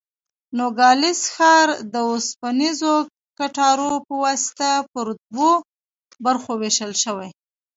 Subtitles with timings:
[0.57, 2.95] نوګالس ښار د اوسپنیزو
[3.37, 5.51] کټارو په واسطه پر دوو
[6.25, 7.29] برخو وېشل شوی.